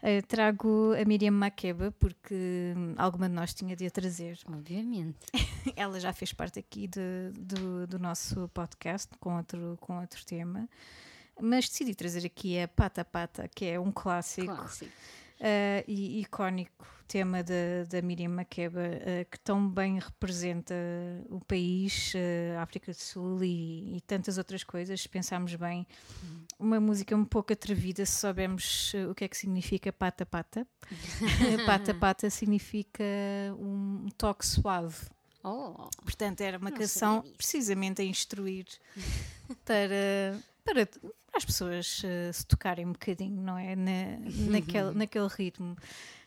Uh, 0.00 0.24
trago 0.28 0.92
a 0.94 1.04
Miriam 1.04 1.32
Makeba 1.32 1.90
porque 1.98 2.72
hum, 2.76 2.94
alguma 2.96 3.28
de 3.28 3.34
nós 3.34 3.52
tinha 3.52 3.74
de 3.74 3.86
a 3.86 3.90
trazer. 3.90 4.38
Obviamente. 4.46 5.18
Ela 5.74 5.98
já 5.98 6.12
fez 6.12 6.32
parte 6.32 6.60
aqui 6.60 6.86
de- 6.86 7.32
do, 7.36 7.88
do 7.88 7.98
nosso 7.98 8.48
podcast 8.54 9.08
com 9.18 9.36
outro, 9.36 9.76
com 9.80 9.98
outro 9.98 10.24
tema, 10.24 10.68
mas 11.40 11.68
decidi 11.68 11.92
trazer 11.92 12.24
aqui 12.24 12.56
a 12.60 12.68
Pata 12.68 13.04
Pata, 13.04 13.48
que 13.52 13.64
é 13.64 13.80
um 13.80 13.90
clássico. 13.90 14.46
Clássico. 14.54 14.92
Uh, 15.38 15.84
e 15.86 16.20
icónico 16.20 16.86
tema 17.06 17.42
da, 17.42 17.84
da 17.88 18.00
Miriam 18.00 18.30
Makeba, 18.30 18.80
uh, 18.80 19.30
que 19.30 19.38
tão 19.40 19.68
bem 19.68 19.98
representa 19.98 20.74
o 21.28 21.40
país, 21.44 22.14
a 22.56 22.62
África 22.62 22.90
do 22.90 22.98
Sul 22.98 23.44
e, 23.44 23.96
e 23.96 24.00
tantas 24.00 24.38
outras 24.38 24.64
coisas. 24.64 25.00
Se 25.00 25.08
pensarmos 25.08 25.54
bem, 25.54 25.86
uma 26.58 26.80
música 26.80 27.14
um 27.14 27.24
pouco 27.24 27.52
atrevida, 27.52 28.04
se 28.06 28.18
soubermos 28.18 28.92
o 29.10 29.14
que 29.14 29.24
é 29.24 29.28
que 29.28 29.36
significa 29.36 29.92
pata 29.92 30.24
pata. 30.24 30.66
pata 31.66 31.92
pata 31.92 32.30
significa 32.30 33.04
um 33.58 34.08
toque 34.16 34.46
suave. 34.46 35.06
Oh, 35.44 35.88
Portanto, 36.02 36.40
era 36.40 36.58
uma 36.58 36.72
canção 36.72 37.22
precisamente 37.36 38.02
a 38.02 38.04
instruir 38.04 38.66
para, 39.64 40.40
para 40.64 40.88
as 41.36 41.44
pessoas 41.44 42.02
eh, 42.04 42.32
se 42.32 42.46
tocarem 42.46 42.86
um 42.86 42.92
bocadinho, 42.92 43.40
não 43.42 43.58
é? 43.58 43.76
Na, 43.76 44.18
naquele, 44.50 44.92
naquele 44.92 45.28
ritmo. 45.28 45.76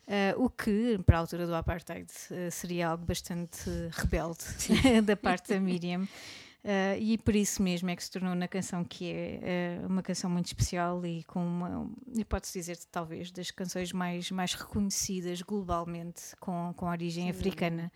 Eh, 0.07 0.33
o 0.37 0.49
que, 0.49 0.99
para 1.05 1.17
a 1.17 1.19
altura 1.19 1.45
do 1.45 1.55
Apartheid, 1.55 2.11
eh, 2.31 2.49
seria 2.49 2.89
algo 2.89 3.05
bastante 3.05 3.69
rebelde 3.91 4.43
da 5.05 5.15
parte 5.15 5.53
da 5.53 5.59
Miriam. 5.59 6.07
E 6.99 7.17
por 7.19 7.35
isso 7.35 7.63
mesmo 7.63 7.89
é 7.89 7.95
que 7.95 8.03
se 8.03 8.11
tornou 8.11 8.35
na 8.35 8.47
canção 8.47 8.83
que 8.83 9.09
é 9.11 9.79
uma 9.87 10.03
canção 10.03 10.29
muito 10.29 10.47
especial 10.47 11.03
e 11.05 11.23
com 11.23 11.43
uma, 11.43 11.89
e 12.15 12.25
pode-se 12.25 12.59
dizer 12.59 12.77
talvez 12.91 13.31
das 13.31 13.49
canções 13.49 13.93
mais, 13.93 14.29
mais 14.29 14.53
reconhecidas 14.53 15.41
globalmente 15.41 16.35
com, 16.37 16.73
com 16.75 16.85
origem 16.87 17.29
africana. 17.29 17.89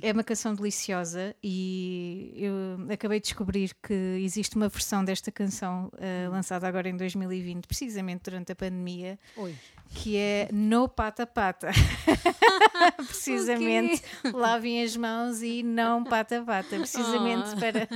É 0.00 0.12
uma 0.12 0.22
canção 0.24 0.54
deliciosa 0.54 1.34
e 1.42 2.32
eu 2.36 2.92
acabei 2.92 3.18
de 3.20 3.24
descobrir 3.26 3.74
que 3.82 3.92
existe 4.22 4.56
uma 4.56 4.68
versão 4.68 5.04
desta 5.04 5.32
canção 5.32 5.90
eh, 5.98 6.28
lançada 6.30 6.66
agora 6.68 6.88
em 6.88 6.96
2020, 6.96 7.66
precisamente 7.66 8.22
durante 8.24 8.52
a 8.52 8.54
pandemia, 8.56 9.18
oi. 9.36 9.54
que 9.94 10.16
é 10.16 10.48
No 10.52 10.88
Pata 10.88 11.26
Pata. 11.26 11.70
precisamente 13.06 14.02
lavem 14.32 14.82
as 14.82 14.96
mãos 14.96 15.42
e 15.42 15.62
não 15.62 16.04
pata 16.04 16.42
pata, 16.42 16.78
precisamente 16.78 17.48
Ah. 17.52 17.56
para, 17.56 17.88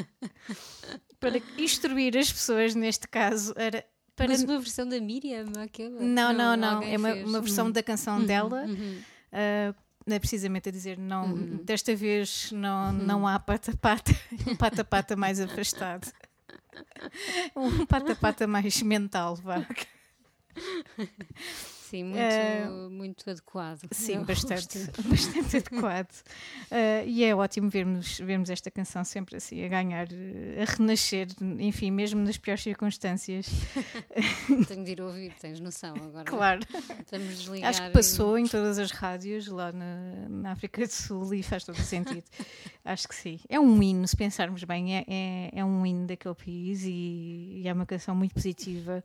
para 1.20 1.42
instruir 1.58 2.16
as 2.16 2.32
pessoas, 2.32 2.74
neste 2.74 3.08
caso, 3.08 3.52
era 3.56 3.84
Parece 4.16 4.44
uma 4.44 4.58
versão 4.60 4.86
da 4.88 5.00
Miriam, 5.00 5.46
aquela. 5.60 6.00
Não, 6.00 6.32
não, 6.32 6.56
não. 6.56 6.74
alguém 6.76 6.94
É 6.94 6.96
uma, 6.96 7.14
uma 7.14 7.40
versão 7.40 7.66
Uhum. 7.66 7.72
da 7.72 7.82
canção 7.82 8.24
dela. 8.24 8.62
Uhum. 8.64 9.00
não 9.32 9.74
é 10.06 10.18
precisamente 10.18 10.68
a 10.68 10.72
dizer, 10.72 10.98
não, 10.98 11.26
Uhum. 11.32 11.60
desta 11.64 11.94
vez 11.96 12.50
não, 12.52 12.92
não 12.92 13.26
há 13.26 13.38
pata-pata, 13.38 14.12
um 14.46 14.54
pata-pata 14.56 15.16
mais 15.16 15.40
afastado. 15.40 16.10
Um 17.54 17.86
pata-pata 17.86 18.48
mais 18.48 18.82
mental, 18.82 19.36
vá. 19.36 19.64
Sim, 21.94 22.02
muito, 22.04 22.18
Eh, 22.18 22.68
muito 22.90 23.30
adequado. 23.30 23.86
Sim, 23.92 24.14
Eu 24.16 24.24
bastante, 24.24 24.78
bastante 25.08 25.56
adequado. 25.58 26.12
Ah, 26.68 27.04
e 27.06 27.22
é 27.22 27.32
ótimo 27.34 27.68
vermos, 27.70 28.18
vermos 28.18 28.50
esta 28.50 28.68
canção 28.68 29.04
sempre 29.04 29.36
assim, 29.36 29.64
a 29.64 29.68
ganhar, 29.68 30.08
eh, 30.10 30.60
a 30.60 30.64
renascer, 30.72 31.28
enfim, 31.60 31.92
mesmo 31.92 32.20
nas 32.20 32.36
piores 32.36 32.64
circunstâncias. 32.64 33.46
Tenho 34.66 34.84
de 34.84 34.90
ir 34.90 35.00
ouvir, 35.00 35.32
tens 35.40 35.60
noção 35.60 35.94
agora. 35.94 36.24
Claro. 36.24 36.60
Vamos 37.12 37.38
desligar. 37.38 37.70
Acho 37.70 37.82
que 37.84 37.90
passou 37.90 38.36
em 38.36 38.46
todas 38.48 38.76
as 38.78 38.90
rádios 38.90 39.46
lá 39.46 39.70
na, 39.70 40.28
na 40.28 40.50
África 40.50 40.84
do 40.84 40.90
Sul 40.92 41.32
e 41.32 41.44
faz 41.44 41.62
todo 41.64 41.76
o 41.76 41.82
sentido. 41.82 42.24
Acho 42.84 43.06
que 43.06 43.14
sim. 43.14 43.38
É 43.48 43.60
um 43.60 43.80
hino, 43.80 44.06
se 44.08 44.16
pensarmos 44.16 44.64
bem, 44.64 44.96
é, 44.96 45.04
é, 45.06 45.50
é 45.60 45.64
um 45.64 45.86
hino 45.86 46.06
daquele 46.08 46.34
país 46.34 46.82
e, 46.82 47.60
e 47.62 47.68
é 47.68 47.72
uma 47.72 47.86
canção 47.86 48.16
muito 48.16 48.34
positiva. 48.34 49.02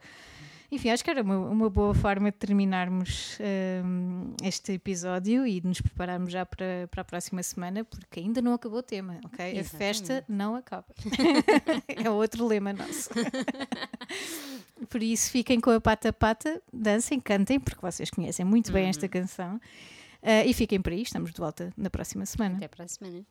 Enfim, 0.72 0.90
acho 0.90 1.04
que 1.04 1.10
era 1.10 1.24
uma, 1.24 1.38
uma 1.38 1.70
boa 1.70 1.96
forma 1.96 2.32
de 2.32 2.38
terminarmos 2.38 3.38
hum, 3.84 4.34
este 4.44 4.74
episódio 4.74 5.48
e 5.48 5.60
de 5.60 5.68
nos 5.68 5.82
prepararmos 5.82 6.32
já 6.32 6.46
para, 6.46 6.88
para 6.92 7.02
a 7.02 7.04
próxima 7.04 7.42
semana, 7.42 7.84
porque 7.84 8.20
ainda 8.20 8.40
não 8.42 8.54
acabou 8.54 8.80
o 8.80 8.84
tema, 8.84 9.20
ok? 9.26 9.46
A 9.46 9.50
Exatamente. 9.50 9.78
festa 9.78 10.26
não 10.30 10.56
acaba. 10.56 10.86
é 11.88 12.10
outro 12.10 12.46
lema 12.46 12.72
nosso. 12.72 13.10
Por 14.90 15.02
isso, 15.02 15.32
fiquem 15.32 15.60
com 15.60 15.72
a 15.72 15.82
pata-pata, 15.82 16.62
dancem, 16.72 17.20
cantem, 17.20 17.60
porque 17.60 17.82
vocês 17.82 18.10
conhecem 18.10 18.46
muito 18.46 18.72
bem 18.72 18.90
esta 18.90 19.08
canção. 19.08 19.60
Ah, 20.22 20.46
e 20.46 20.54
fiquem 20.54 20.82
por 20.82 20.92
aí, 20.92 21.02
estamos 21.02 21.32
de 21.32 21.40
volta 21.40 21.72
na 21.78 21.90
próxima 21.90 22.26
semana. 22.26 22.58
Até 22.58 22.68
para 22.68 22.86
a 22.86 22.88
semana. 22.88 23.26